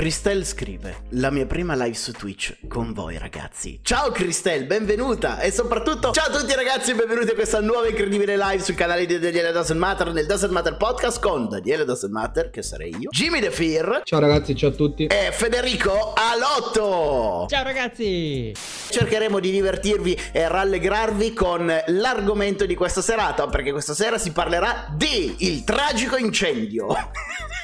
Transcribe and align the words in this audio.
Cristel 0.00 0.46
scrive: 0.46 1.02
La 1.10 1.28
mia 1.28 1.44
prima 1.44 1.74
live 1.74 1.92
su 1.92 2.12
Twitch 2.12 2.66
con 2.68 2.94
voi, 2.94 3.18
ragazzi. 3.18 3.80
Ciao 3.82 4.10
Cristel, 4.10 4.64
benvenuta! 4.64 5.40
E 5.40 5.52
soprattutto, 5.52 6.10
ciao 6.12 6.32
a 6.32 6.38
tutti, 6.38 6.54
ragazzi, 6.54 6.94
benvenuti 6.94 7.32
a 7.32 7.34
questa 7.34 7.60
nuova 7.60 7.86
incredibile 7.86 8.34
live 8.34 8.62
sul 8.62 8.76
canale 8.76 9.04
di 9.04 9.18
Daniele 9.18 9.52
Doesn't 9.52 9.78
Matter 9.78 10.10
nel 10.10 10.24
Doesn't 10.24 10.52
Matter 10.52 10.78
podcast 10.78 11.20
con 11.20 11.50
Daniele 11.50 11.84
Doesn't 11.84 12.10
Matter, 12.10 12.48
che 12.48 12.62
sarei 12.62 12.96
io, 12.98 13.10
Jimmy 13.10 13.40
The 13.40 13.50
Fear. 13.50 14.00
Ciao 14.04 14.20
ragazzi, 14.20 14.56
ciao 14.56 14.70
a 14.70 14.72
tutti. 14.72 15.04
E 15.04 15.32
Federico 15.32 16.14
Alotto. 16.14 17.46
Ciao 17.50 17.62
ragazzi. 17.62 18.54
Cercheremo 18.88 19.38
di 19.38 19.50
divertirvi 19.50 20.18
e 20.32 20.48
rallegrarvi 20.48 21.34
con 21.34 21.70
l'argomento 21.88 22.64
di 22.64 22.74
questa 22.74 23.02
serata, 23.02 23.48
perché 23.48 23.70
questa 23.70 23.92
sera 23.92 24.16
si 24.16 24.32
parlerà 24.32 24.86
di 24.96 25.34
il 25.40 25.62
tragico 25.62 26.16
incendio. 26.16 26.86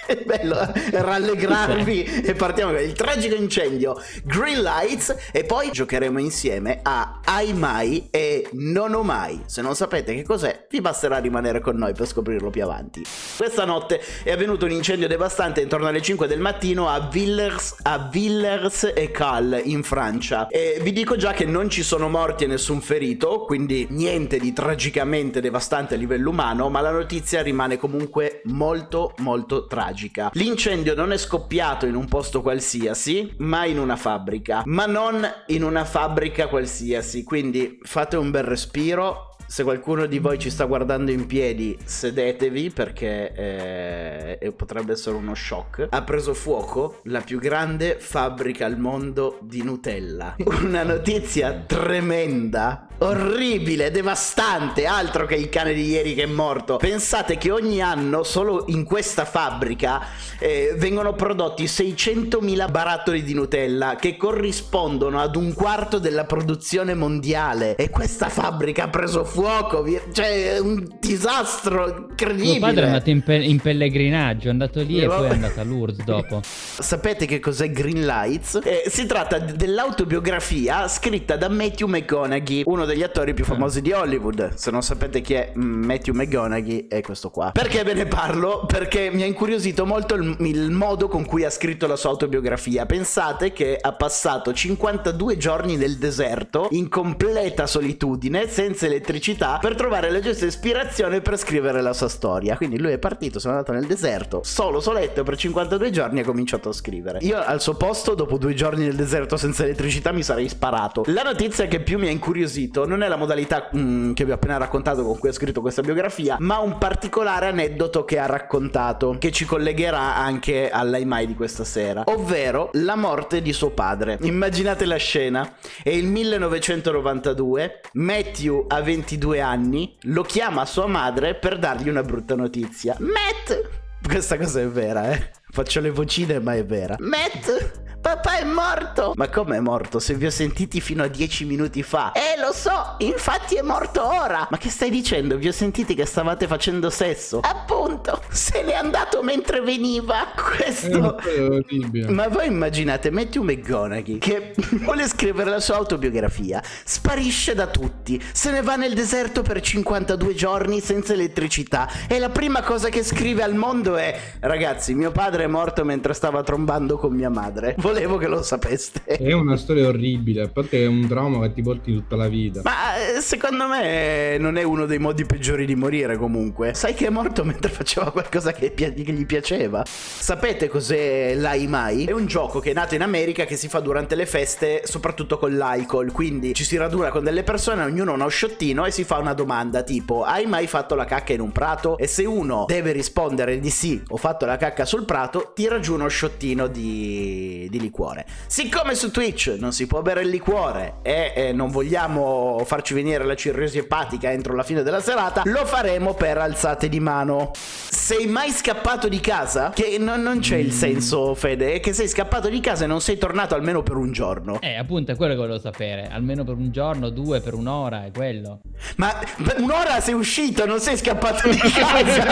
È 0.17 0.23
bello 0.25 0.57
eh? 0.61 0.91
rallegrarvi 0.93 2.23
e 2.25 2.35
partiamo 2.35 2.73
con 2.73 2.81
il 2.81 2.93
tragico 2.93 3.35
incendio 3.35 4.01
Green 4.23 4.63
Lights 4.63 5.15
e 5.33 5.43
poi 5.43 5.73
giocheremo 5.73 6.21
insieme 6.21 6.79
a 6.83 7.21
Ai 7.25 7.53
Mai 7.53 8.07
e 8.11 8.49
Non 8.53 8.95
Ho 8.95 9.03
Mai. 9.03 9.43
Se 9.47 9.63
non 9.63 9.75
sapete 9.75 10.15
che 10.15 10.23
cos'è, 10.23 10.67
vi 10.71 10.81
basterà 10.81 11.19
rimanere 11.19 11.61
con 11.61 11.77
noi 11.77 11.93
per 11.93 12.07
scoprirlo 12.07 12.51
più 12.51 12.63
avanti. 12.63 13.05
Questa 13.37 13.65
notte 13.65 14.01
è 14.23 14.31
avvenuto 14.31 14.65
un 14.65 14.71
incendio 14.71 15.09
devastante 15.09 15.61
intorno 15.61 15.89
alle 15.89 16.01
5 16.01 16.29
del 16.29 16.39
mattino 16.39 16.89
a 16.89 17.01
Villers, 17.01 17.79
a 17.83 18.09
Villers 18.09 18.93
e 18.95 19.11
Cal 19.11 19.61
in 19.65 19.83
Francia. 19.83 20.47
E 20.47 20.79
vi 20.83 20.93
dico 20.93 21.17
già 21.17 21.33
che 21.33 21.47
non 21.47 21.69
ci 21.69 21.83
sono 21.83 22.09
morti 22.09 22.45
e 22.45 22.47
nessun 22.47 22.81
ferito, 22.81 23.41
quindi 23.41 23.89
niente 23.91 24.39
di 24.39 24.53
tragicamente 24.53 25.41
devastante 25.41 25.95
a 25.95 25.99
livello 25.99 26.31
umano, 26.31 26.69
ma 26.69 26.81
la 26.81 26.93
notizia 26.93 27.43
rimane 27.43 27.77
comunque 27.77 28.43
molto 28.45 29.13
molto 29.19 29.67
tragica 29.67 29.95
tragica. 29.97 30.31
L'incendio 30.35 30.95
non 30.95 31.13
è 31.13 31.17
scoppiato 31.17 31.87
in 31.87 31.95
un 31.95 32.07
posto 32.07 32.43
qualsiasi, 32.43 33.35
ma 33.39 33.65
in 33.65 33.79
una 33.79 33.97
fabbrica. 33.97 34.63
Ma 34.67 34.85
non 34.85 35.27
in 35.47 35.65
una 35.65 35.85
fabbrica 35.85 36.49
qualsiasi. 36.49 37.25
Quindi 37.25 37.79
fate 37.83 38.17
un 38.17 38.31
bel 38.31 38.45
respiro, 38.45 39.37
se 39.49 39.63
qualcuno 39.63 40.07
di 40.07 40.19
voi 40.19 40.39
ci 40.39 40.51
sta 40.51 40.65
guardando 40.65 41.13
in 41.13 41.27
piedi, 41.27 41.79
sedetevi 41.83 42.71
perché 42.71 44.39
eh, 44.39 44.53
potrebbe 44.53 44.93
essere 44.93 45.17
uno 45.17 45.35
shock. 45.35 45.87
Ha 45.89 46.03
preso 46.03 46.35
fuoco 46.35 47.01
la 47.05 47.21
più 47.21 47.39
grande 47.39 47.97
fabbrica 47.99 48.67
al 48.67 48.79
mondo 48.79 49.39
di 49.43 49.63
Nutella. 49.63 50.35
Una 50.63 50.83
notizia 50.83 51.63
tremenda, 51.65 52.89
orribile, 52.99 53.91
devastante, 53.91 54.87
altro 54.87 55.27
che 55.27 55.35
il 55.35 55.49
cane 55.49 55.75
di 55.75 55.89
ieri 55.89 56.15
che 56.15 56.23
è 56.23 56.27
morto. 56.27 56.77
Pensate 56.77 57.37
che 57.37 57.51
ogni 57.51 57.81
anno 57.81 58.23
solo 58.23 58.65
in 58.69 58.85
questa 58.85 59.25
fabbrica 59.25 60.03
eh, 60.39 60.75
vengono 60.77 61.15
prodotti 61.15 61.65
600.000 61.65 62.71
barattoli 62.71 63.23
di 63.23 63.35
Nutella 63.35 63.97
che 63.99 64.17
corrispondono 64.17 65.21
ad 65.21 65.37
un 65.37 65.53
quarto 65.53 65.99
della 65.99 66.25
produzione 66.25 66.95
mondiale. 66.95 67.75
E 67.77 67.91
questa 67.91 68.29
fabbrica 68.29 68.85
ha 68.85 68.89
preso 68.89 69.25
fuoco 69.25 69.85
cioè 70.13 70.55
è 70.55 70.59
un 70.59 70.87
disastro 71.01 72.07
incredibile. 72.11 72.51
Mio 72.53 72.61
padre 72.61 72.83
è 72.83 72.87
andato 72.87 73.11
in, 73.11 73.23
pe- 73.23 73.45
in 73.45 73.61
pellegrinaggio, 73.61 74.49
è 74.49 74.51
andato 74.51 74.81
lì 74.81 75.01
e 75.01 75.07
poi 75.07 75.29
è 75.29 75.31
andato 75.31 75.61
a 75.61 75.65
Lourdes 75.65 76.05
dopo. 76.05 76.41
Sapete 76.43 77.27
che 77.27 77.41
cos'è 77.41 77.71
Green 77.71 78.05
Lights? 78.05 78.61
Eh, 78.63 78.85
si 78.89 79.07
tratta 79.07 79.39
dell'autobiografia 79.39 80.89
scritta 80.89 81.37
da 81.37 81.49
Matthew 81.49 81.89
McConaughey, 81.89 82.63
uno 82.65 82.86
degli 82.87 83.03
attori 83.03 83.35
più 83.35 83.45
famosi 83.45 83.83
di 83.83 83.93
Hollywood. 83.93 84.55
Se 84.55 84.71
non 84.71 84.83
sapete 84.83 85.21
chi 85.21 85.35
è 85.35 85.53
Matthew 85.55 86.15
McConaughey, 86.15 86.87
è 86.89 87.03
questo 87.03 87.31
qua. 87.31 87.51
Perché 87.53 87.83
ve 87.83 87.95
ne 87.95 88.07
parlo? 88.07 88.65
Perché 88.67 89.11
mi 89.13 89.23
ha 89.23 89.27
incuriosito 89.27 89.85
molto 89.85 90.15
il, 90.15 90.37
il 90.41 90.71
modo 90.71 91.09
con 91.09 91.25
cui 91.25 91.45
ha 91.45 91.51
scritto 91.51 91.87
la 91.87 91.97
sua 91.97 92.11
autobiografia. 92.11 92.87
Pensate 92.87 93.53
che 93.53 93.77
ha 93.81 93.93
passato 93.93 94.53
52 94.53 95.37
giorni 95.37 95.77
nel 95.77 95.99
deserto, 95.99 96.69
in 96.71 96.89
completa 96.89 97.67
solitudine, 97.67 98.49
senza 98.49 98.87
elettricità 98.87 99.25
elettricità 99.27 99.59
per 99.59 99.75
trovare 99.75 100.11
la 100.11 100.21
giusta 100.21 100.47
ispirazione 100.47 101.21
per 101.21 101.37
scrivere 101.37 101.81
la 101.81 101.93
sua 101.93 102.09
storia. 102.09 102.57
Quindi 102.57 102.79
lui 102.79 102.93
è 102.93 102.99
partito, 102.99 103.39
sono 103.39 103.55
andato 103.55 103.73
nel 103.73 103.87
deserto, 103.87 104.43
solo 104.45 104.81
soletto 104.81 105.23
per 105.23 105.37
52 105.37 105.91
giorni 105.91 106.19
e 106.19 106.23
ha 106.23 106.25
cominciato 106.25 106.69
a 106.69 106.73
scrivere. 106.73 107.19
Io 107.23 107.39
al 107.39 107.61
suo 107.61 107.75
posto, 107.75 108.15
dopo 108.15 108.39
due 108.39 108.55
giorni 108.55 108.85
nel 108.85 108.97
deserto 108.97 109.37
senza 109.37 109.65
elettricità, 109.65 110.13
mi 110.13 110.23
sarei 110.23 110.49
sparato. 110.49 111.05
La 111.07 111.23
notizia 111.23 111.67
che 111.67 111.81
più 111.81 111.99
mi 111.99 112.09
ha 112.09 112.11
incuriosito 112.11 112.76
non 112.85 113.03
è 113.03 113.09
la 113.09 113.17
modalità 113.17 113.71
mm, 113.75 114.13
che 114.13 114.25
vi 114.25 114.33
ho 114.33 114.35
appena 114.35 114.57
raccontato 114.57 115.05
con 115.05 115.19
cui 115.19 115.29
ha 115.29 115.33
scritto 115.33 115.61
questa 115.61 115.83
biografia, 115.83 116.37
ma 116.41 116.59
un 116.59 116.79
particolare 116.79 117.47
aneddoto 117.47 118.05
che 118.05 118.19
ha 118.19 118.27
raccontato, 118.27 119.17
che 119.19 119.33
ci 119.33 119.45
collegherà 119.45 120.17
anche 120.17 120.69
all'Aimai 120.71 121.27
di 121.27 121.35
questa 121.35 121.65
sera, 121.65 122.03
ovvero 122.07 122.71
la 122.75 122.97
morte 122.97 123.41
di 123.41 123.53
suo 123.53 123.71
padre. 123.71 124.19
Immaginate 124.23 124.85
la 124.85 124.97
scena, 124.97 125.55
è 125.83 125.91
il 125.91 126.07
1992, 126.07 127.81
Matthew 127.93 128.67
ha 128.69 128.81
22 128.81 129.05
22 129.07 129.41
anni, 129.41 129.97
lo 130.03 130.23
chiama 130.23 130.65
sua 130.65 130.87
madre 130.87 131.35
per 131.35 131.59
dargli 131.59 131.89
una 131.89 132.03
brutta 132.03 132.35
notizia. 132.35 132.97
Matt! 132.99 133.69
Questa 134.03 134.37
cosa 134.37 134.61
è 134.61 134.69
vera, 134.69 135.11
eh. 135.11 135.31
Faccio 135.51 135.81
le 135.81 135.91
vocine, 135.91 136.39
ma 136.41 136.55
è 136.55 136.65
vera. 136.65 136.97
Matt! 136.99 137.85
Papà 138.01 138.39
è 138.39 138.45
morto! 138.45 139.13
Ma 139.17 139.29
come 139.29 139.57
è 139.57 139.61
morto? 139.61 139.99
Se 139.99 140.15
vi 140.15 140.27
ho 140.27 140.31
sentiti 140.31 140.81
fino 140.81 141.03
a 141.03 141.09
dieci 141.09 141.45
minuti 141.45 141.83
fa. 141.83 142.13
Eh, 142.13 142.41
lo 142.41 142.53
so, 142.53 142.95
infatti 142.99 143.57
è 143.57 143.63
morto 143.63 144.07
ora. 144.07 144.47
Ma 144.49 144.59
che 144.59 144.71
stai 144.71 144.91
dicendo? 144.91 145.37
Vi 145.37 145.49
ho 145.49 145.53
sentiti 145.53 145.95
che 145.95 146.07
stavate 146.07 146.47
facendo 146.47 146.89
sesso. 146.89 147.41
Appunto, 147.41 148.23
se 148.31 148.63
n'è 148.63 148.75
andato 148.75 149.23
mentre 149.23 149.61
veniva. 149.61 150.29
Questo. 150.37 151.19
È 151.19 152.11
Ma 152.11 152.29
voi 152.29 152.47
immaginate 152.47 153.11
Matthew 153.11 153.43
McGonaghy 153.43 154.19
che 154.19 154.55
vuole 154.83 155.09
scrivere 155.09 155.51
la 155.51 155.61
sua 155.61 155.77
autobiografia, 155.77 156.63
sparisce 156.85 157.55
da 157.55 157.67
tutti, 157.67 158.23
se 158.33 158.51
ne 158.53 158.63
va 158.63 158.77
nel 158.77 158.95
deserto 158.95 159.43
per 159.43 159.61
52 159.61 160.35
giorni 160.35 160.81
senza 160.81 161.13
elettricità 161.13 161.89
e 162.07 162.19
la 162.19 162.31
prima 162.31 162.63
cosa 162.63 162.89
che 162.89 163.03
scrive 163.03 163.43
al 163.43 163.55
mondo 163.55 163.97
è 163.97 164.19
ragazzi, 164.41 164.95
mio 164.95 165.11
padre 165.11 165.45
è 165.45 165.47
morto 165.49 165.85
mentre 165.85 166.15
stava 166.15 166.43
trombando 166.43 166.97
con 166.99 167.13
mia 167.13 167.31
madre. 167.31 167.75
Volevo 167.87 168.17
che 168.17 168.27
lo 168.27 168.43
sapeste. 168.43 169.05
È 169.05 169.31
una 169.31 169.57
storia 169.57 169.87
orribile, 169.87 170.43
a 170.43 170.49
parte 170.49 170.71
che 170.71 170.83
è 170.83 170.89
un 170.89 171.07
trauma 171.07 171.47
che 171.47 171.53
ti 171.53 171.63
porti 171.63 171.95
tutta 171.95 172.17
la 172.17 172.27
vita. 172.27 172.63
Ma 172.65 172.97
eh, 172.97 173.21
secondo 173.21 173.69
me 173.69 174.37
non 174.39 174.57
è 174.57 174.65
uno 174.65 174.87
dei 174.87 174.99
modi 174.99 175.25
peggiori 175.25 175.65
di 175.67 175.77
morire 175.77 176.17
comunque. 176.17 176.75
Sai 176.75 176.95
che 176.95 177.07
è 177.07 177.11
morto 177.11 177.45
mentre 177.45 177.71
faceva 177.71 178.11
qualcosa 178.11 178.51
che, 178.53 178.75
che 178.75 178.91
gli 178.91 179.25
piaceva. 179.25 179.85
Sapete 179.87 180.67
cos'è 180.67 181.37
l'Ai 181.37 181.69
Mai? 181.69 182.07
È 182.07 182.11
un 182.11 182.27
gioco 182.27 182.59
che 182.59 182.73
è 182.73 182.75
nato 182.75 182.97
in 182.97 183.03
America 183.03 183.45
che 183.45 183.55
si 183.55 183.69
fa 183.69 183.79
durante 183.79 184.17
le 184.17 184.27
feste, 184.27 184.83
soprattutto 184.85 185.39
con 185.39 185.57
l'alcol. 185.57 186.11
Quindi 186.11 186.55
ci 186.55 186.65
si 186.65 186.77
raduna 186.77 187.11
con 187.11 187.23
delle 187.23 187.45
persone, 187.45 187.85
ognuno 187.85 188.11
ha 188.11 188.15
uno 188.15 188.27
sciottino 188.27 188.85
e 188.85 188.91
si 188.91 189.05
fa 189.05 189.19
una 189.19 189.33
domanda 189.33 189.85
tipo 189.85 190.25
hai 190.25 190.47
mai 190.47 190.67
fatto 190.67 190.97
la 190.97 191.05
cacca 191.05 191.35
in 191.35 191.41
un 191.41 191.53
prato? 191.53 191.99
E 191.99 192.09
se 192.09 192.25
uno 192.25 192.65
deve 192.67 192.91
rispondere 192.91 193.61
di 193.61 193.71
sì, 193.71 194.03
ho 194.09 194.17
fatto 194.17 194.45
la 194.45 194.57
cacca 194.57 194.85
sul 194.85 195.05
prato, 195.05 195.53
tira 195.55 195.79
giù 195.79 195.95
uno 195.95 196.09
sciottino 196.09 196.67
di, 196.67 197.69
di 197.71 197.75
liquore. 197.81 198.25
Siccome 198.47 198.95
su 198.95 199.11
Twitch 199.11 199.57
non 199.59 199.73
si 199.73 199.87
può 199.87 200.03
bere 200.03 200.23
il 200.23 200.29
liquore 200.29 200.97
e, 201.03 201.33
e 201.35 201.53
non 201.53 201.71
vogliamo 201.71 202.63
farci 202.65 202.95
venire 202.95 203.25
la 203.25 203.35
cirrosi 203.35 203.79
epatica 203.79 204.31
entro 204.31 204.55
la 204.55 204.63
fine 204.63 204.83
della 204.83 205.01
serata, 205.01 205.43
lo 205.45 205.65
faremo 205.65 206.15
per 206.15 206.39
alzate 206.39 206.89
di 206.89 207.01
mano. 207.01 207.51
Sei 207.55 208.27
mai 208.27 208.51
scappato 208.51 209.09
di 209.09 209.21
casa? 209.21 209.71
Che 209.75 209.97
non, 209.99 210.23
non 210.23 210.39
c'è 210.41 210.57
il 210.57 210.73
senso, 210.73 211.35
Fede, 211.35 211.75
è 211.75 211.81
che 211.81 211.93
sei 211.93 212.09
scappato 212.09 212.49
di 212.49 212.61
casa 212.61 212.85
e 212.85 212.87
non 212.87 213.01
sei 213.01 213.19
tornato 213.19 213.55
almeno 213.55 213.83
per 213.83 213.97
un 213.97 214.13
giorno. 214.13 214.61
Eh, 214.61 214.77
appunto, 214.77 215.13
è 215.13 215.17
quello 215.17 215.33
che 215.33 215.39
volevo 215.39 215.59
sapere. 215.59 216.09
Almeno 216.11 216.45
per 216.45 216.55
un 216.55 216.71
giorno, 216.71 217.11
due, 217.11 217.41
per 217.41 217.55
un'ora, 217.55 218.05
è 218.05 218.11
quello. 218.13 218.61
Ma 218.97 219.13
per 219.43 219.57
un'ora 219.61 220.01
sei 220.01 220.15
uscito, 220.15 220.67
non 220.67 220.81
sei 220.81 220.97
scappato 220.97 221.49
di 221.49 221.59
casa. 221.59 222.25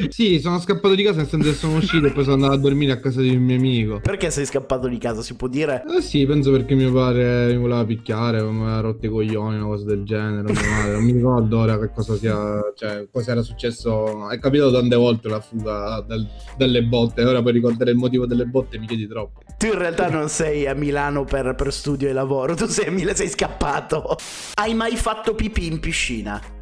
sì, 0.08 0.40
sono 0.40 0.58
scappato 0.58 0.94
di 0.94 1.02
casa 1.02 1.18
nel 1.18 1.28
senso 1.28 1.50
che 1.50 1.56
sono 1.56 1.76
uscito 1.76 2.06
e 2.06 2.12
poi 2.12 2.24
sono 2.24 2.36
andato 2.36 2.54
a 2.54 2.58
dormire 2.58 2.92
a 2.92 2.98
casa 2.98 3.19
di 3.20 3.34
un 3.34 3.42
mio 3.42 3.56
amico. 3.56 4.00
Perché 4.00 4.30
sei 4.30 4.46
scappato 4.46 4.88
di 4.88 4.98
casa, 4.98 5.22
si 5.22 5.34
può 5.34 5.48
dire? 5.48 5.84
Eh 5.96 6.02
sì, 6.02 6.26
penso 6.26 6.50
perché 6.50 6.74
mio 6.74 6.92
padre 6.92 7.48
mi 7.48 7.58
voleva 7.58 7.84
picchiare, 7.84 8.42
mi 8.42 8.62
aveva 8.62 8.80
rotto 8.80 9.06
i 9.06 9.08
coglioni, 9.08 9.56
una 9.56 9.66
cosa 9.66 9.84
del 9.84 10.04
genere. 10.04 10.52
non 10.92 11.04
mi 11.04 11.12
ricordo 11.12 11.58
ora 11.58 11.78
che 11.78 11.90
cosa 11.92 12.16
sia, 12.16 12.60
cioè, 12.76 13.06
cosa 13.10 13.32
era 13.32 13.42
successo. 13.42 14.28
È 14.28 14.38
capitato 14.38 14.72
tante 14.72 14.96
volte 14.96 15.28
la 15.28 15.40
fuga 15.40 16.04
dal, 16.06 16.26
dalle 16.56 16.82
botte, 16.82 17.24
ora 17.24 17.42
poi 17.42 17.52
ricordare 17.52 17.90
il 17.90 17.96
motivo 17.96 18.26
delle 18.26 18.44
botte 18.44 18.78
mi 18.78 18.86
chiedi 18.86 19.06
troppo. 19.06 19.40
Tu 19.58 19.66
in 19.66 19.78
realtà 19.78 20.08
non 20.08 20.28
sei 20.28 20.66
a 20.66 20.74
Milano 20.74 21.24
per, 21.24 21.54
per 21.54 21.72
studio 21.72 22.08
e 22.08 22.12
lavoro, 22.12 22.54
tu 22.54 22.66
sei 22.66 22.86
a 22.86 22.90
Milano, 22.90 23.16
sei 23.16 23.28
scappato. 23.28 24.16
Hai 24.54 24.74
mai 24.74 24.96
fatto 24.96 25.34
pipì 25.34 25.66
in 25.66 25.80
piscina? 25.80 26.58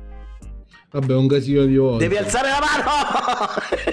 Vabbè, 0.90 1.14
un 1.14 1.28
casino 1.28 1.64
di 1.66 1.76
volte. 1.76 2.08
Devi 2.08 2.16
alzare 2.16 2.48
la 2.48 2.60
mano! 2.60 3.92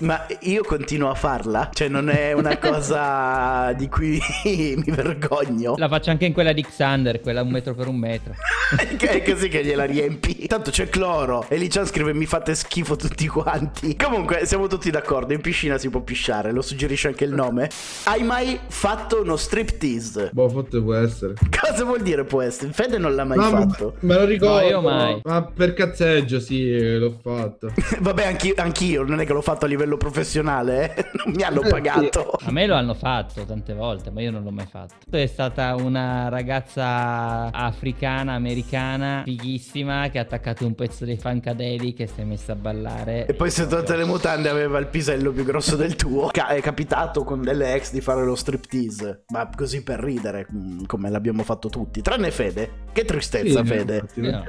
Ma 0.00 0.26
io 0.40 0.62
continuo 0.62 1.10
a 1.10 1.14
farla, 1.14 1.70
cioè 1.72 1.88
non 1.88 2.08
è 2.08 2.32
una 2.32 2.56
cosa 2.58 3.72
di 3.72 3.88
cui 3.88 4.20
mi 4.44 4.92
vergogno. 4.92 5.74
La 5.76 5.88
faccio 5.88 6.10
anche 6.10 6.24
in 6.24 6.32
quella 6.32 6.52
di 6.52 6.62
Xander, 6.62 7.20
quella 7.20 7.42
un 7.42 7.50
metro 7.50 7.74
per 7.74 7.86
un 7.86 7.96
metro. 7.96 8.34
che 8.96 9.08
è 9.08 9.22
così 9.22 9.48
che 9.48 9.64
gliela 9.64 9.84
riempi. 9.84 10.46
Tanto 10.46 10.70
c'è 10.70 10.88
cloro. 10.88 11.44
E 11.48 11.56
Lician 11.56 11.86
scrive: 11.86 12.14
Mi 12.14 12.26
fate 12.26 12.54
schifo 12.54 12.96
tutti 12.96 13.26
quanti. 13.26 13.96
Comunque, 13.96 14.46
siamo 14.46 14.66
tutti 14.66 14.90
d'accordo. 14.90 15.32
In 15.32 15.40
piscina 15.40 15.76
si 15.78 15.90
può 15.90 16.00
pisciare. 16.00 16.50
Lo 16.52 16.62
suggerisce 16.62 17.08
anche 17.08 17.24
il 17.24 17.32
nome. 17.34 17.68
Hai 18.04 18.22
mai 18.22 18.58
fatto 18.68 19.20
uno 19.20 19.36
striptease? 19.36 20.30
Boh, 20.32 20.48
forse 20.48 20.80
può 20.80 20.94
essere. 20.94 21.34
Cosa 21.60 21.84
vuol 21.84 22.00
dire 22.00 22.24
può 22.24 22.40
essere? 22.40 22.72
Fede 22.72 22.98
non 22.98 23.14
l'ha 23.14 23.24
mai 23.24 23.38
ma- 23.38 23.50
fatto. 23.50 23.96
Me 24.00 24.14
lo 24.14 24.24
ricordo. 24.24 24.60
No, 24.60 24.66
io 24.66 24.80
mai. 24.80 25.20
Ma 25.24 25.42
per 25.42 25.74
cazzeggio, 25.74 26.40
sì, 26.40 26.96
l'ho 26.98 27.18
fatto. 27.22 27.72
Vabbè, 28.00 28.24
anch'io, 28.26 28.54
anch'io, 28.56 29.02
non 29.02 29.20
è 29.20 29.26
che 29.26 29.32
l'ho 29.32 29.42
fatto 29.42 29.66
a 29.66 29.68
livello 29.68 29.89
professionale, 29.96 30.94
eh. 30.96 31.04
non 31.24 31.34
mi 31.34 31.42
hanno 31.42 31.62
Eh, 31.62 31.68
pagato. 31.68 32.32
A 32.44 32.50
me 32.50 32.66
lo 32.66 32.74
hanno 32.74 32.94
fatto 32.94 33.44
tante 33.44 33.74
volte, 33.74 34.10
ma 34.10 34.20
io 34.20 34.30
non 34.30 34.42
l'ho 34.42 34.50
mai 34.50 34.66
fatto. 34.66 34.94
È 35.10 35.26
stata 35.26 35.74
una 35.76 36.28
ragazza 36.28 37.50
africana, 37.52 38.32
americana, 38.34 39.22
fighissima, 39.24 40.08
che 40.10 40.18
ha 40.18 40.22
attaccato 40.22 40.66
un 40.66 40.74
pezzo 40.74 41.04
dei 41.04 41.16
Funkadelic 41.16 42.00
e 42.00 42.06
si 42.06 42.20
è 42.20 42.24
messa 42.24 42.52
a 42.52 42.56
ballare. 42.56 43.26
E 43.26 43.34
poi 43.34 43.50
se 43.50 43.66
tolte 43.66 43.96
le 43.96 44.04
mutande 44.04 44.48
aveva 44.48 44.78
il 44.78 44.86
pisello 44.86 45.32
più 45.32 45.44
grosso 45.44 45.76
del 45.76 45.96
tuo. 45.96 46.28
Ca- 46.32 46.48
è 46.48 46.60
capitato 46.60 47.24
con 47.24 47.42
delle 47.42 47.74
ex 47.74 47.92
di 47.92 48.00
fare 48.00 48.24
lo 48.24 48.34
striptease, 48.34 49.24
ma 49.32 49.48
così 49.54 49.82
per 49.82 50.00
ridere, 50.00 50.46
mm, 50.52 50.84
come 50.86 51.10
l'abbiamo 51.10 51.42
fatto 51.42 51.68
tutti. 51.68 52.02
Tranne 52.02 52.30
Fede. 52.30 52.88
Che 52.92 53.04
tristezza, 53.04 53.60
Sì, 53.62 53.66
Fede. 53.66 54.04
No. 54.14 54.44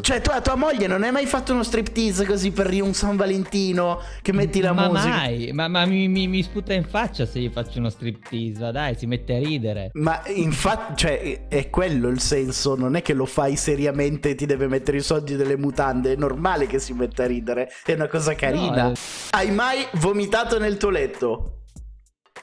Cioè, 0.00 0.20
tu 0.20 0.30
a 0.30 0.40
tua 0.40 0.54
moglie 0.56 0.86
non 0.86 1.02
hai 1.02 1.12
mai 1.12 1.26
fatto 1.26 1.52
uno 1.52 1.62
striptease 1.62 2.24
così 2.24 2.50
per 2.50 2.72
un 2.76 2.94
San 2.94 3.16
Valentino 3.16 4.00
che 4.22 4.32
metti 4.32 4.60
la 4.68 4.72
ma 4.74 4.88
musica? 4.88 5.08
mai, 5.08 5.50
ma, 5.52 5.68
ma 5.68 5.84
mi, 5.86 6.08
mi- 6.08 6.28
mi 6.28 6.42
sputa 6.42 6.72
in 6.72 6.84
faccia 6.84 7.26
se 7.26 7.40
gli 7.40 7.48
faccio 7.50 7.78
uno 7.78 7.88
striptease, 7.90 8.60
ma 8.60 8.70
dai, 8.70 8.94
si 8.96 9.06
mette 9.06 9.34
a 9.34 9.38
ridere. 9.38 9.90
Ma 9.94 10.20
infatti, 10.26 10.92
cioè, 10.96 11.46
è 11.48 11.70
quello 11.70 12.08
il 12.08 12.20
senso, 12.20 12.74
non 12.76 12.96
è 12.96 13.02
che 13.02 13.12
lo 13.14 13.26
fai 13.26 13.56
seriamente 13.56 14.30
e 14.30 14.34
ti 14.34 14.46
deve 14.46 14.66
mettere 14.68 14.98
i 14.98 15.02
soldi 15.02 15.36
delle 15.36 15.56
mutande, 15.56 16.12
è 16.12 16.16
normale 16.16 16.66
che 16.66 16.78
si 16.78 16.92
metta 16.92 17.24
a 17.24 17.26
ridere, 17.26 17.68
è 17.84 17.92
una 17.92 18.08
cosa 18.08 18.34
carina. 18.34 18.84
No, 18.84 18.90
eh. 18.92 18.96
Hai 19.30 19.50
mai 19.50 19.86
vomitato 19.94 20.58
nel 20.58 20.76
tuo 20.76 20.90
letto? 20.90 21.60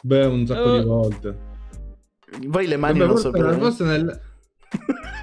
Beh, 0.02 0.26
un 0.26 0.46
sacco 0.46 0.60
Oh. 0.62 0.80
di 0.80 0.86
volte. 0.86 1.38
Voi 2.48 2.68
le 2.68 2.78
mani 2.78 3.00
Vabbè, 3.00 3.12
non 3.12 3.22
sapete. 3.22 3.54
forse 3.54 3.84
nel- 3.84 4.22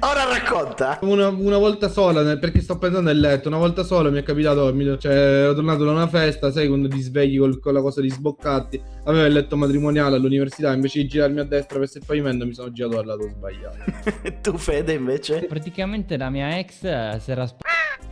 Ora 0.00 0.24
racconta. 0.24 0.98
una, 1.02 1.28
una 1.28 1.58
volta 1.58 1.88
sola, 1.88 2.22
nel- 2.22 2.38
perché 2.38 2.60
sto 2.60 2.78
pensando 2.78 3.10
nel 3.10 3.20
letto, 3.20 3.48
una 3.48 3.58
volta 3.58 3.82
sola 3.82 4.10
mi 4.10 4.18
è 4.18 4.22
capitato, 4.22 4.72
mi- 4.74 4.96
cioè 4.98 5.12
ero 5.12 5.54
tornato 5.54 5.84
da 5.84 5.90
una 5.92 6.06
festa, 6.08 6.50
sai 6.50 6.66
quando 6.68 6.88
ti 6.88 7.00
svegli 7.00 7.38
col- 7.38 7.60
con 7.60 7.72
la 7.74 7.80
cosa 7.80 8.00
di 8.00 8.10
sboccati, 8.10 8.80
avevo 9.04 9.26
il 9.26 9.32
letto 9.32 9.56
matrimoniale 9.56 10.16
all'università, 10.16 10.72
invece 10.72 11.00
di 11.00 11.08
girarmi 11.08 11.40
a 11.40 11.44
destra 11.44 11.78
verso 11.78 11.98
il 11.98 12.04
pavimento 12.06 12.46
mi 12.46 12.54
sono 12.54 12.72
girato 12.72 12.96
dal 12.96 13.06
lato 13.06 13.28
sbagliato. 13.28 13.78
tu 14.42 14.56
Fede 14.56 14.92
invece? 14.94 15.44
Praticamente 15.48 16.16
la 16.16 16.30
mia 16.30 16.58
ex 16.58 16.82
eh, 16.84 17.18
si 17.20 17.30
era 17.30 17.46
sp- 17.46 17.60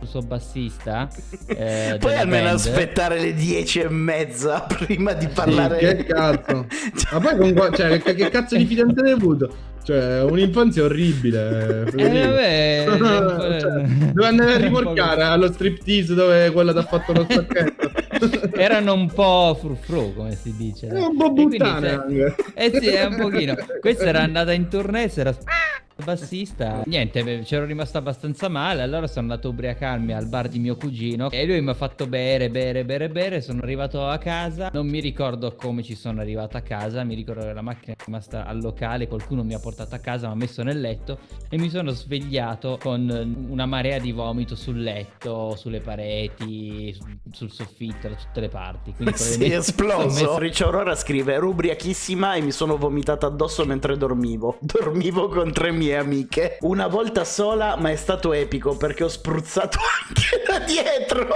il 0.01 0.07
suo 0.07 0.21
bassista. 0.21 1.07
eh, 1.47 1.97
Puoi 1.99 2.15
almeno 2.15 2.45
band. 2.45 2.55
aspettare 2.55 3.19
le 3.19 3.33
dieci 3.33 3.79
e 3.79 3.89
mezza 3.89 4.61
prima 4.61 5.13
di 5.13 5.25
Sì, 5.27 5.31
parlare. 5.33 5.77
che 5.77 6.03
cazzo. 6.05 6.65
Ma 7.13 7.19
poi 7.19 7.37
con 7.37 7.53
qua- 7.53 7.69
cioè, 7.71 7.99
che, 8.01 8.15
che 8.15 8.29
cazzo 8.29 8.55
di 8.55 8.65
fidanzate 8.65 9.07
hai 9.07 9.13
avuto? 9.13 9.69
Cioè, 9.83 10.21
un'infanzia 10.23 10.83
orribile. 10.83 11.89
Eh, 11.97 12.85
vabbè, 12.85 13.59
Cioè, 13.59 13.81
dove 14.13 14.27
andare 14.27 14.53
a 14.53 14.57
rimorchiare 14.57 15.23
allo 15.23 15.51
striptease 15.51 16.13
dove 16.13 16.51
quella 16.51 16.71
ti 16.71 16.77
ha 16.79 16.83
fatto 16.83 17.13
lo 17.13 17.25
stacchetto. 17.29 17.89
Erano 18.53 18.93
un 18.93 19.11
po' 19.11 19.57
frufru, 19.59 20.13
come 20.13 20.35
si 20.35 20.53
dice. 20.55 20.87
È 20.87 20.99
un 21.05 21.17
po' 21.17 21.25
E 21.27 21.31
quindi 21.33 21.57
buttane 21.57 21.87
se- 21.89 21.95
anche. 21.95 22.35
Eh 22.53 22.71
sì, 22.79 22.87
è 22.87 23.05
un 23.05 23.15
pochino. 23.17 23.55
Questa 23.79 24.05
era 24.05 24.21
andata 24.21 24.51
in 24.53 24.67
tournée, 24.67 25.09
si 25.09 25.19
era 25.19 25.31
sp- 25.33 25.47
bassista. 26.03 26.81
Niente, 26.85 27.41
c'ero 27.43 27.65
rimasto 27.65 27.97
abbastanza 27.97 28.47
male. 28.49 28.81
Allora 28.81 29.07
sono 29.07 29.21
andato 29.31 29.47
a 29.47 29.51
ubriacarmi 29.51 30.13
al 30.13 30.27
bar 30.27 30.47
di 30.47 30.59
mio 30.59 30.75
cugino. 30.75 31.29
E 31.31 31.45
lui 31.45 31.61
mi 31.61 31.69
ha 31.69 31.73
fatto 31.73 32.07
bere, 32.07 32.49
bere, 32.49 32.83
bere, 32.85 33.09
bere. 33.09 33.41
Sono 33.41 33.61
arrivato 33.61 34.05
a 34.07 34.17
casa. 34.17 34.69
Non 34.73 34.87
mi 34.87 34.99
ricordo 34.99 35.55
come 35.55 35.83
ci 35.83 35.95
sono 35.95 36.21
arrivato 36.21 36.57
a 36.57 36.61
casa. 36.61 37.03
Mi 37.03 37.15
ricordo 37.15 37.41
che 37.41 37.53
la 37.53 37.61
macchina 37.61 37.93
è 37.97 38.03
rimasta 38.05 38.45
al 38.45 38.61
locale. 38.61 39.07
Qualcuno 39.07 39.43
mi 39.43 39.53
ha 39.53 39.59
portato 39.59 39.95
a 39.95 39.99
casa, 39.99 40.27
mi 40.27 40.33
ha 40.33 40.35
messo 40.35 40.63
nel 40.63 40.79
letto. 40.79 41.19
E 41.49 41.57
mi 41.57 41.69
sono 41.69 41.91
svegliato 41.91 42.77
con 42.81 43.45
una 43.49 43.65
marea 43.65 43.99
di 43.99 44.11
vomito 44.11 44.55
sul 44.55 44.81
letto, 44.81 45.55
sulle 45.55 45.79
pareti, 45.79 46.93
su- 46.93 47.03
sul 47.31 47.51
soffitto, 47.51 48.07
da 48.07 48.15
tutte 48.15 48.39
le 48.41 48.49
parti. 48.49 48.93
Quindi 48.93 49.13
Sì, 49.21 49.43
è 49.45 49.57
esploso. 49.57 50.05
messo- 50.07 50.37
Riccia 50.37 50.65
Aurora 50.65 50.95
scrive: 50.95 51.33
Ero 51.33 51.49
ubriachissima 51.49 52.35
e 52.35 52.41
mi 52.41 52.51
sono 52.51 52.77
vomitata 52.77 53.27
addosso 53.27 53.65
mentre 53.65 53.97
dormivo. 53.97 54.57
Dormivo 54.61 55.27
con 55.27 55.51
tre 55.51 55.71
mie 55.91 55.97
amiche. 55.97 56.57
Una 56.61 56.87
volta 56.87 57.25
sola, 57.25 57.75
ma 57.77 57.91
è 57.91 57.95
stato 57.95 58.31
epico 58.33 58.77
perché 58.77 59.03
ho 59.03 59.09
spruzzato 59.09 59.77
anche 60.07 60.43
da 60.47 60.59
dietro. 60.59 61.27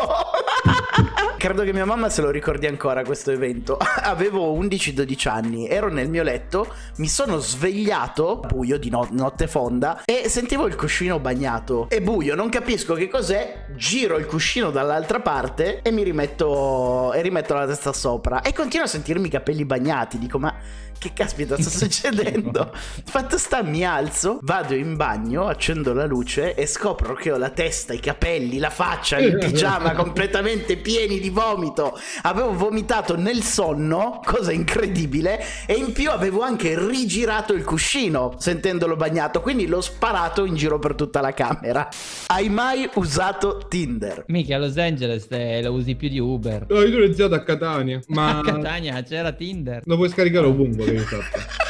Credo 1.38 1.63
che 1.63 1.74
mia 1.74 1.86
mamma 1.86 2.10
se 2.10 2.22
lo 2.22 2.30
ricordi 2.30 2.66
ancora 2.68 3.04
questo 3.04 3.31
evento. 3.31 3.77
Avevo 4.04 4.54
11-12 4.60 5.27
anni, 5.27 5.68
ero 5.68 5.89
nel 5.89 6.10
mio 6.10 6.24
letto, 6.24 6.74
mi 6.98 7.07
sono 7.07 7.39
svegliato, 7.39 8.42
buio 8.48 8.77
di 8.77 8.89
no- 8.89 9.07
notte 9.12 9.48
fonda, 9.48 10.04
e 10.06 10.27
sentivo 10.30 10.66
il 10.68 10.75
cuscino 10.75 11.19
bagnato. 11.19 11.88
È 11.89 12.01
buio, 12.01 12.36
non 12.36 12.50
capisco 12.50 12.94
che 12.95 13.07
cos'è, 13.07 13.66
giro 13.75 14.18
il 14.18 14.25
cuscino 14.25 14.72
dall'altra 14.72 15.19
parte 15.19 15.81
e 15.81 15.92
mi 15.92 16.04
rimetto, 16.04 17.13
e 17.13 17.22
rimetto 17.22 17.54
la 17.54 17.68
testa 17.68 17.94
sopra. 17.94 18.42
E 18.42 18.54
continuo 18.54 18.86
a 18.86 18.89
sentirmi 18.89 19.27
i 19.27 19.31
capelli 19.31 19.66
bagnati, 19.66 20.18
dico 20.18 20.39
ma 20.39 20.54
che 20.98 21.12
caspita 21.13 21.60
sta 21.60 21.69
succedendo? 21.86 22.72
Fatto 22.74 23.38
sta 23.38 23.62
mi 23.63 23.86
alzo, 23.86 24.39
vado 24.42 24.74
in 24.74 24.95
bagno, 24.95 25.48
accendo 25.48 25.94
la 25.94 26.06
luce 26.06 26.56
e 26.56 26.66
scopro 26.66 27.13
che 27.13 27.31
ho 27.31 27.38
la 27.38 27.50
testa, 27.50 27.94
i 27.94 28.00
capelli, 28.00 28.57
la 28.57 28.69
faccia, 28.69 29.18
il 29.18 29.38
pigiama 29.39 29.94
completamente 29.94 30.77
pieni 30.77 31.14
di 31.19 31.29
vomito. 31.29 31.97
Avevo 32.23 32.53
vomitato 32.53 33.17
nel 33.17 33.41
sonno, 33.41 34.19
cosa 34.23 34.51
incredibile, 34.51 35.44
e 35.65 35.73
in 35.73 35.91
più 35.94 36.09
avevo 36.12 36.41
anche 36.41 36.77
rigirato 36.77 37.53
il 37.53 37.63
cuscino 37.63 38.35
sentendolo 38.38 38.95
bagnato, 38.95 39.41
quindi 39.41 39.67
l'ho 39.67 39.81
sparato 39.81 40.45
in 40.45 40.56
giro 40.56 40.79
per 40.79 40.95
tutta 40.95 41.21
la 41.21 41.33
camera. 41.33 41.88
Hai 42.27 42.50
mai 42.50 42.89
usato 42.95 43.65
Tinder? 43.67 44.23
Mica 44.27 44.56
a 44.56 44.59
Los 44.59 44.77
Angeles 44.77 45.27
eh, 45.29 45.62
lo 45.63 45.73
usi 45.73 45.95
più 45.95 46.09
di 46.09 46.19
Uber. 46.19 46.65
No, 46.69 46.81
io 46.81 46.97
l'ho 46.97 47.06
iniziato 47.06 47.35
a 47.35 47.44
Catania, 47.44 48.00
ma 48.09 48.39
A 48.39 48.41
Catania 48.41 49.01
c'era 49.03 49.31
Tinder. 49.31 49.81
lo 49.85 49.95
puoi 49.95 50.09
scaricare 50.09 50.45
ovunque, 50.45 50.85
che 50.85 50.91
io 50.91 51.01
sappia. 51.03 51.63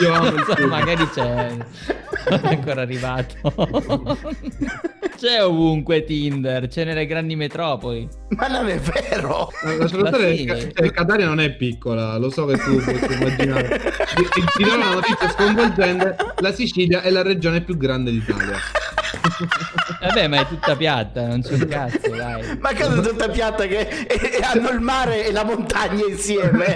Io 0.00 0.12
amo 0.12 0.30
so, 0.44 0.66
magari 0.66 1.08
c'è. 1.10 1.56
Non 2.30 2.40
è 2.42 2.46
ancora 2.48 2.82
arrivato. 2.82 3.36
c'è 5.24 5.42
ovunque 5.42 6.04
Tinder, 6.04 6.68
c'è 6.68 6.84
nelle 6.84 7.06
grandi 7.06 7.34
metropoli. 7.34 8.06
Ma 8.36 8.46
non 8.48 8.68
è 8.68 8.78
vero! 8.78 9.48
Stare, 9.86 10.36
sì. 10.36 10.44
Ca- 10.44 10.58
cioè, 10.58 10.90
Catania 10.90 11.26
non 11.26 11.40
è 11.40 11.50
piccola, 11.56 12.18
lo 12.18 12.28
so 12.28 12.44
che 12.44 12.58
tu 12.58 12.76
puoi 12.76 12.98
immaginare. 13.18 13.80
Ti, 14.14 14.44
ti- 14.56 14.64
do 14.64 14.74
una 14.74 14.92
notizia 14.92 15.30
sconvolgente: 15.30 16.16
la 16.40 16.52
Sicilia 16.52 17.00
è 17.00 17.08
la 17.08 17.22
regione 17.22 17.62
più 17.62 17.78
grande 17.78 18.10
d'Italia. 18.10 18.58
Vabbè, 20.00 20.28
ma 20.28 20.40
è 20.40 20.46
tutta 20.46 20.76
piatta, 20.76 21.26
non 21.26 21.40
c'è 21.40 21.54
un 21.54 21.66
cazzo, 21.68 22.10
dai. 22.14 22.58
Ma 22.60 22.74
cosa 22.74 23.00
è 23.00 23.02
tutta 23.02 23.28
piatta 23.30 23.66
che 23.66 23.78
e- 24.06 24.06
e 24.06 24.40
hanno 24.42 24.68
il 24.70 24.80
mare 24.80 25.26
e 25.26 25.32
la 25.32 25.44
montagna 25.44 26.04
insieme? 26.06 26.74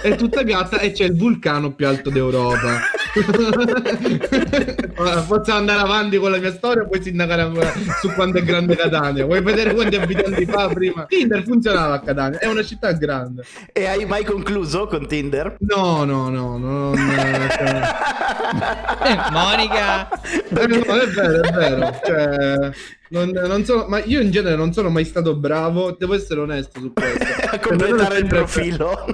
è 0.00 0.16
tutta 0.16 0.42
piatta 0.42 0.78
e 0.78 0.92
c'è 0.92 1.04
il 1.04 1.16
vulcano 1.16 1.74
più 1.74 1.86
alto 1.86 2.08
d'Europa. 2.08 2.80
Ora, 4.98 5.20
Posso 5.22 5.52
andare 5.52 5.80
avanti 5.80 6.16
con 6.18 6.30
la 6.30 6.38
mia 6.38 6.52
storia 6.52 6.84
puoi 6.84 7.02
sindacare 7.02 7.42
ancora 7.42 7.72
su 8.00 8.10
quanto 8.14 8.38
è 8.38 8.42
grande 8.42 8.74
Catania? 8.76 9.24
Vuoi 9.24 9.40
vedere 9.42 9.72
quanti 9.74 9.96
abitanti 9.96 10.44
fa 10.44 10.68
prima? 10.68 11.04
Tinder 11.06 11.42
funzionava 11.44 11.94
a 11.94 12.00
Catania, 12.00 12.38
è 12.38 12.46
una 12.46 12.62
città 12.64 12.90
grande. 12.92 13.44
E 13.72 13.86
hai 13.86 14.04
mai 14.06 14.24
concluso 14.24 14.86
con 14.86 15.06
Tinder? 15.06 15.56
No, 15.60 16.04
no, 16.04 16.28
no, 16.30 16.56
no, 16.58 16.94
non, 16.94 17.48
cioè- 17.50 17.82
Eh, 19.04 19.30
Monica, 19.30 20.08
Eh, 20.08 20.66
no, 20.66 20.76
è 20.96 21.06
vero, 21.06 21.42
è 21.42 21.50
vero. 21.52 22.00
Cioè, 22.04 22.72
non, 23.10 23.30
non 23.30 23.64
sono, 23.64 23.86
ma 23.88 24.02
io 24.04 24.20
in 24.20 24.30
genere 24.30 24.56
non 24.56 24.72
sono 24.72 24.90
mai 24.90 25.04
stato 25.04 25.34
bravo, 25.34 25.92
devo 25.92 26.14
essere 26.14 26.40
onesto 26.40 26.80
su 26.80 26.92
questo. 26.92 27.24
A 27.50 27.58
completare 27.58 28.18
il 28.18 28.26
profilo. 28.26 29.04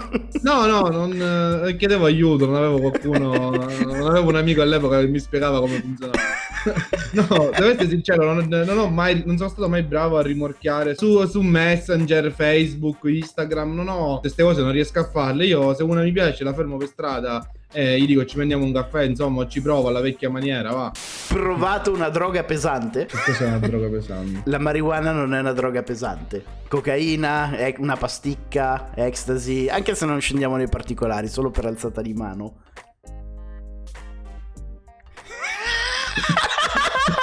No, 0.43 0.67
no, 0.67 0.89
non 0.89 1.67
eh, 1.67 1.77
chiedevo 1.77 2.05
aiuto, 2.05 2.47
non 2.47 2.57
avevo 2.57 2.79
qualcuno, 2.81 3.51
non 3.51 4.07
avevo 4.07 4.29
un 4.29 4.37
amico 4.37 4.63
all'epoca 4.63 5.01
che 5.01 5.07
mi 5.07 5.19
spiegava 5.19 5.61
come 5.61 5.81
funzionava. 5.81 6.19
No, 7.13 7.51
devo 7.55 7.69
essere 7.69 7.89
sincero, 7.89 8.33
non, 8.33 8.49
non 8.49 8.79
ho 8.79 8.89
mai, 8.89 9.23
non 9.27 9.37
sono 9.37 9.51
stato 9.51 9.69
mai 9.69 9.83
bravo 9.83 10.17
a 10.17 10.23
rimorchiare 10.23 10.97
su, 10.97 11.27
su 11.27 11.43
Messenger, 11.43 12.33
Facebook, 12.33 13.01
Instagram, 13.05 13.75
non 13.75 13.89
ho 13.89 14.19
queste 14.21 14.43
cose, 14.43 14.63
non 14.63 14.73
riesco 14.73 14.99
a 15.01 15.05
farle. 15.05 15.45
Io 15.45 15.75
se 15.75 15.83
una 15.83 16.03
mi 16.03 16.11
piace 16.11 16.43
la 16.43 16.55
fermo 16.55 16.79
per 16.79 16.89
strada 16.89 17.47
e 17.75 17.99
gli 17.99 18.07
dico 18.07 18.25
ci 18.25 18.37
prendiamo 18.37 18.65
un 18.65 18.73
caffè, 18.73 19.03
insomma, 19.03 19.49
ci 19.49 19.61
provo 19.61 19.89
alla 19.89 20.01
vecchia 20.01 20.31
maniera, 20.31 20.71
va. 20.71 20.93
provato 21.27 21.93
una 21.93 22.09
droga 22.09 22.45
pesante? 22.45 23.07
Che 23.07 23.17
cos'è 23.27 23.49
una 23.49 23.59
droga 23.59 23.89
pesante? 23.89 24.43
La 24.45 24.59
marijuana 24.59 25.11
non 25.11 25.35
è 25.35 25.41
una 25.41 25.53
droga 25.53 25.83
pesante. 25.83 26.45
Cocaina, 26.69 27.57
una 27.79 27.97
pasticca, 27.97 28.93
ecstasy, 28.95 29.69
anche 29.69 29.97
se 29.97 30.07
non 30.07 30.21
scendiamo 30.21 30.57
nei 30.57 30.69
particolari, 30.69 31.27
solo 31.27 31.51
per 31.51 31.67
alzata 31.67 32.01
di 32.01 32.15
mano. 32.15 32.61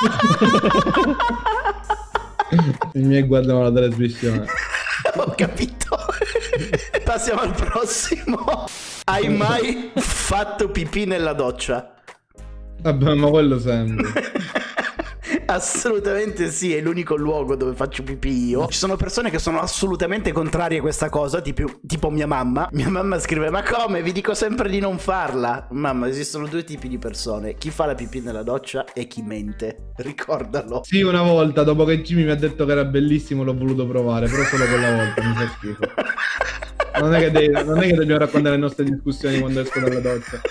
I 2.93 3.00
miei 3.00 3.24
guardano 3.24 3.63
la 3.63 3.72
trasmissione. 3.72 4.46
Ho 5.15 5.34
capito. 5.36 5.98
Passiamo 7.05 7.41
al 7.41 7.53
prossimo. 7.53 8.65
Hai 9.03 9.29
mai 9.29 9.91
fatto 9.96 10.70
pipì 10.70 11.05
nella 11.05 11.34
doccia? 11.34 11.96
Vabbè, 12.81 13.15
ma 13.15 13.29
quello 13.29 13.60
sempre. 13.60 14.10
Assolutamente 15.48 16.50
sì, 16.50 16.74
è 16.75 16.81
l'unico 16.81 17.15
luogo 17.15 17.55
dove 17.55 17.75
faccio 17.75 18.03
pipì 18.03 18.48
io. 18.48 18.67
Ci 18.67 18.77
sono 18.77 18.96
persone 18.96 19.29
che 19.29 19.39
sono 19.39 19.60
assolutamente 19.60 20.31
contrarie 20.31 20.77
a 20.77 20.81
questa 20.81 21.10
cosa, 21.10 21.41
tipo, 21.41 21.79
tipo 21.86 22.10
mia 22.10 22.27
mamma. 22.27 22.70
Mia 22.72 22.89
mamma 22.89 23.20
scrive: 23.20 23.50
Ma 23.50 23.63
come? 23.63 24.01
Vi 24.01 24.12
dico 24.12 24.34
sempre 24.34 24.70
di 24.70 24.79
non 24.79 24.98
farla. 24.98 25.67
Mamma, 25.72 26.08
esistono 26.08 26.48
due 26.48 26.63
tipi 26.63 26.88
di 26.88 26.98
persone: 26.98 27.55
chi 27.55 27.70
fa 27.70 27.88
la 27.88 27.96
pipì 27.96 28.22
nella 28.22 28.43
doccia 28.43 28.86
e 28.93 29.08
chi 29.08 29.24
mente. 29.24 29.91
Ricordalo. 29.98 30.84
Sì, 30.86 31.01
una 31.01 31.24
volta, 31.24 31.63
dopo 31.63 31.84
che 31.86 32.01
Jimmy 32.01 32.24
mi 32.24 32.31
ha 32.31 32.36
detto 32.36 32.65
che 32.65 32.72
era 32.72 32.86
bellissimo, 32.86 33.43
l'ho 33.43 33.58
voluto 33.58 33.86
provare, 33.88 34.29
però 34.29 34.43
solo 34.43 34.65
quella 34.65 34.96
volta, 34.96 35.24
mi 35.24 35.34
fa 35.34 35.48
schifo. 35.58 35.79
Non 37.01 37.15
è 37.15 37.20
che, 37.20 37.31
devi, 37.31 37.51
non 37.51 37.81
è 37.81 37.88
che 37.88 37.93
dobbiamo 37.93 38.20
raccontare 38.20 38.55
le 38.55 38.62
nostre 38.62 38.84
discussioni 38.86 39.39
quando 39.39 39.62
esco 39.62 39.79
dalla 39.79 40.00
doccia. 40.00 40.41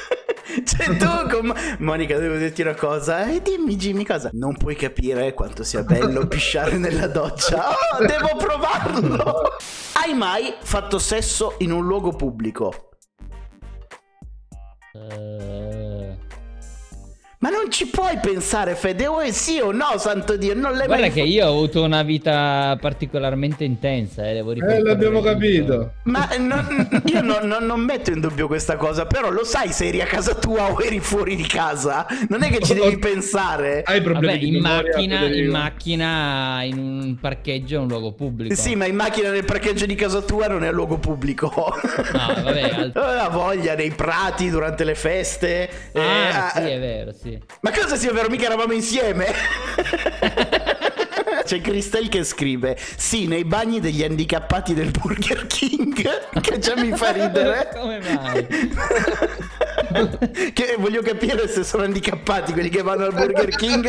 Cioè, 0.65 0.97
tu 0.97 1.07
con 1.31 1.55
Monica, 1.79 2.19
devo 2.19 2.37
dirti 2.37 2.63
una 2.63 2.75
cosa. 2.75 3.31
E 3.31 3.41
dimmi, 3.41 3.77
Jimmy, 3.77 4.05
cosa? 4.05 4.31
Non 4.33 4.57
puoi 4.57 4.75
capire 4.75 5.33
quanto 5.33 5.63
sia 5.63 5.85
bello 5.85 6.27
pisciare 6.27 6.77
nella 6.77 7.07
doccia. 7.07 7.71
Oh, 7.71 8.05
devo 8.05 8.37
provarlo. 8.37 9.57
Hai 9.93 10.13
mai 10.15 10.53
fatto 10.61 10.99
sesso 10.99 11.55
in 11.59 11.71
un 11.71 11.87
luogo 11.87 12.11
pubblico? 12.11 12.90
Ma 17.43 17.49
non 17.49 17.71
ci 17.71 17.87
puoi 17.87 18.19
pensare, 18.21 18.75
Fede, 18.75 19.07
o 19.07 19.21
è 19.21 19.31
sì 19.31 19.61
o 19.61 19.73
no, 19.73 19.97
santo 19.97 20.37
Dio, 20.37 20.53
non 20.53 20.73
l'hai 20.77 20.85
Guarda 20.85 21.07
mai 21.07 21.11
che 21.11 21.23
io 21.23 21.47
ho 21.47 21.49
avuto 21.49 21.83
una 21.83 22.03
vita 22.03 22.77
particolarmente 22.79 23.65
intensa, 23.65 24.29
eh, 24.29 24.35
devo 24.35 24.51
Eh, 24.51 24.55
ripetere. 24.57 24.83
l'abbiamo 24.83 25.23
capito. 25.23 25.93
Ma 26.03 26.29
non- 26.39 27.03
io 27.07 27.23
non, 27.23 27.47
non- 27.49 27.65
non 27.65 27.81
metto 27.81 28.11
in 28.11 28.21
dubbio 28.21 28.47
questa 28.47 28.77
cosa, 28.77 29.07
però 29.07 29.31
lo 29.31 29.43
sai 29.43 29.73
se 29.73 29.87
eri 29.87 30.03
a 30.03 30.05
casa 30.05 30.35
tua 30.35 30.71
o 30.71 30.83
eri 30.83 31.01
fuori 31.01 31.35
di 31.35 31.47
casa? 31.47 32.07
Non 32.29 32.43
è 32.43 32.51
che 32.51 32.61
ci 32.61 32.75
devi 32.75 32.99
pensare. 32.99 33.85
Hai 33.87 34.03
problemi 34.03 34.35
Vabbè, 34.35 34.45
in 34.45 34.53
memoria, 34.63 34.91
macchina, 34.93 35.25
in 35.35 35.49
macchina, 35.49 36.63
in 36.65 36.77
un 36.79 37.17
parcheggio, 37.19 37.77
è 37.77 37.79
un 37.79 37.89
luogo 37.89 38.13
pubblico. 38.13 38.55
Sì, 38.55 38.75
ma 38.75 38.85
in 38.85 38.97
macchina 38.97 39.31
nel 39.31 39.47
parcheggio 39.47 39.87
di 39.87 39.95
casa 39.95 40.21
tua 40.21 40.47
non 40.47 40.63
è 40.63 40.71
luogo 40.71 40.99
pubblico. 40.99 41.51
No, 42.13 42.43
vabbè, 42.43 42.61
al- 42.77 42.93
La 42.93 43.29
voglia 43.31 43.75
nei 43.75 43.93
prati 43.93 44.51
durante 44.51 44.85
le 44.85 44.95
feste. 44.95 45.71
Ah, 45.95 46.53
eh, 46.55 46.61
sì, 46.61 46.69
è 46.69 46.79
vero, 46.79 47.13
sì. 47.13 47.29
Ma 47.61 47.71
cosa 47.71 47.97
sia 47.97 48.13
vero? 48.13 48.29
Mica 48.29 48.47
eravamo 48.47 48.73
insieme. 48.73 49.27
C'è 51.45 51.61
Cristel 51.61 52.09
che 52.09 52.25
scrive: 52.25 52.77
Sì, 52.97 53.27
nei 53.27 53.45
bagni 53.45 53.81
degli 53.81 54.03
handicappati 54.03 54.75
del 54.75 54.91
Burger 54.91 55.47
King. 55.47 56.29
Che 56.41 56.59
già 56.59 56.75
mi 56.77 56.97
fa 56.97 57.11
ridere. 57.11 57.69
Come 57.75 57.99
mai? 58.01 58.47
che 60.53 60.77
voglio 60.79 61.03
capire 61.03 61.49
se 61.49 61.65
sono 61.65 61.85
handicappati 61.85 62.53
quelli 62.53 62.69
che 62.69 62.83
vanno 62.83 63.05
al 63.05 63.15
Burger 63.15 63.49
King. 63.57 63.89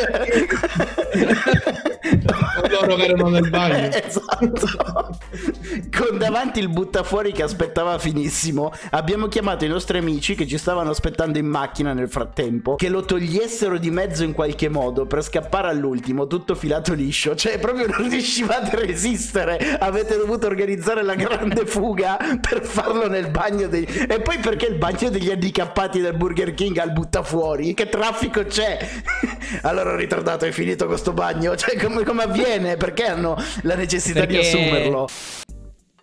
Loro 2.69 2.95
che 2.95 3.03
erano 3.03 3.29
nel 3.29 3.49
bagno. 3.49 3.89
esatto. 3.93 5.19
Con 5.95 6.17
davanti 6.17 6.59
il 6.59 6.69
buttafuori 6.69 7.31
che 7.31 7.43
aspettava 7.43 7.97
finissimo, 7.99 8.71
abbiamo 8.91 9.27
chiamato 9.27 9.65
i 9.65 9.67
nostri 9.67 9.97
amici 9.97 10.35
che 10.35 10.47
ci 10.47 10.57
stavano 10.57 10.89
aspettando 10.89 11.37
in 11.37 11.45
macchina 11.45 11.93
nel 11.93 12.09
frattempo, 12.09 12.75
che 12.75 12.89
lo 12.89 13.03
togliessero 13.03 13.77
di 13.77 13.91
mezzo 13.91 14.23
in 14.23 14.33
qualche 14.33 14.69
modo 14.69 15.05
per 15.05 15.23
scappare 15.23 15.69
all'ultimo, 15.69 16.27
tutto 16.27 16.55
filato 16.55 16.93
liscio. 16.93 17.35
Cioè, 17.35 17.59
proprio 17.59 17.87
non 17.87 18.09
riuscivate 18.09 18.75
a 18.75 18.79
resistere. 18.79 19.77
Avete 19.79 20.17
dovuto 20.17 20.47
organizzare 20.47 21.03
la 21.03 21.15
grande 21.15 21.65
fuga 21.65 22.17
per 22.39 22.63
farlo 22.63 23.07
nel 23.07 23.29
bagno 23.29 23.67
dei... 23.67 23.83
E 23.83 24.19
poi 24.21 24.37
perché 24.39 24.65
il 24.65 24.75
bagno 24.75 25.09
degli 25.09 25.29
handicappati 25.29 25.90
del 25.99 26.15
Burger 26.15 26.53
King 26.53 26.77
al 26.77 26.91
buttafuori? 26.91 27.73
Che 27.73 27.89
traffico 27.89 28.43
c'è? 28.43 28.79
allora 29.63 29.91
ho 29.91 29.95
ritardato, 29.95 30.45
è 30.45 30.51
finito 30.51 30.87
questo 30.87 31.13
bagno. 31.13 31.55
Cioè, 31.61 31.77
come, 31.77 32.03
come 32.03 32.23
avviene? 32.23 32.77
Perché 32.77 33.05
hanno 33.05 33.35
la 33.63 33.75
necessità 33.75 34.25
di 34.25 34.35
Perché- 34.35 34.47
assumerlo? 34.47 35.07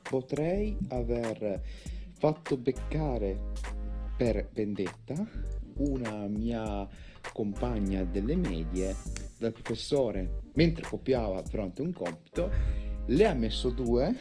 Potrei 0.02 0.76
aver 0.88 1.60
fatto 2.18 2.56
beccare 2.56 3.38
per 4.16 4.48
vendetta 4.52 5.14
una 5.76 6.26
mia 6.28 6.86
compagna 7.32 8.02
delle 8.04 8.36
medie 8.36 8.94
dal 9.38 9.52
professore 9.52 10.40
mentre 10.54 10.84
copiava 10.88 11.42
durante 11.42 11.82
un 11.82 11.92
compito, 11.92 12.50
le 13.06 13.26
ha 13.26 13.34
messo 13.34 13.70
due 13.70 14.14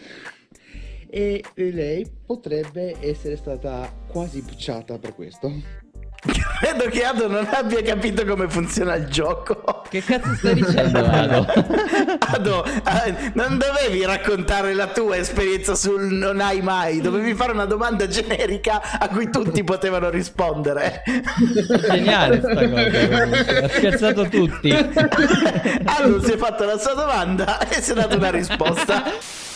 e 1.09 1.43
lei 1.55 2.05
potrebbe 2.25 2.95
essere 2.99 3.35
stata 3.35 3.91
quasi 4.07 4.41
bucciata 4.41 4.97
per 4.97 5.13
questo. 5.15 5.85
Credo 6.59 6.89
che 6.89 7.03
Ado 7.03 7.27
non 7.27 7.47
abbia 7.51 7.81
capito 7.81 8.25
come 8.25 8.49
funziona 8.49 8.95
il 8.95 9.05
gioco. 9.05 9.83
Che 9.87 10.01
cazzo 10.01 10.33
stai 10.35 10.55
dicendo, 10.55 10.99
Ado? 10.99 11.45
Ado, 12.19 12.65
eh, 12.65 13.31
non 13.33 13.57
dovevi 13.57 14.03
raccontare 14.03 14.73
la 14.73 14.87
tua 14.87 15.17
esperienza 15.17 15.75
sul 15.75 16.11
non 16.11 16.41
hai 16.41 16.61
mai, 16.61 17.01
dovevi 17.01 17.33
fare 17.35 17.51
una 17.51 17.65
domanda 17.65 18.07
generica 18.07 18.97
a 18.99 19.07
cui 19.09 19.29
tutti 19.29 19.63
potevano 19.63 20.09
rispondere. 20.09 21.03
Geniale 21.89 22.39
sta 22.39 22.69
cosa. 22.69 22.85
Ha 23.67 23.69
scherzato 23.69 24.27
tutti. 24.27 24.71
Ado 24.71 26.21
si 26.23 26.31
è 26.31 26.37
fatto 26.37 26.65
la 26.65 26.77
sua 26.77 26.93
domanda 26.93 27.67
e 27.67 27.81
si 27.81 27.91
è 27.91 27.93
dato 27.93 28.17
una 28.17 28.31
risposta. 28.31 29.03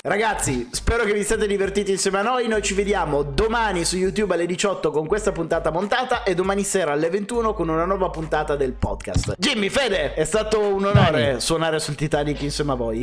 Ragazzi, 0.03 0.67
spero 0.71 1.03
che 1.03 1.13
vi 1.13 1.23
siate 1.23 1.45
divertiti 1.45 1.91
insieme 1.91 2.17
a 2.17 2.21
noi. 2.23 2.47
Noi 2.47 2.63
ci 2.63 2.73
vediamo 2.73 3.21
domani 3.21 3.85
su 3.85 3.97
YouTube 3.97 4.33
alle 4.33 4.47
18 4.47 4.89
con 4.89 5.05
questa 5.05 5.31
puntata 5.31 5.69
montata 5.69 6.23
e 6.23 6.33
domani 6.33 6.63
sera 6.63 6.93
alle 6.93 7.07
21 7.11 7.53
con 7.53 7.69
una 7.69 7.85
nuova 7.85 8.09
puntata 8.09 8.55
del 8.55 8.71
podcast. 8.71 9.35
Jimmy, 9.37 9.69
Fede, 9.69 10.15
è 10.15 10.23
stato 10.23 10.59
un 10.59 10.85
onore 10.85 11.21
Dai. 11.33 11.39
suonare 11.39 11.77
sul 11.77 11.93
Titanic 11.93 12.41
insieme 12.41 12.71
a 12.71 12.75
voi. 12.75 12.99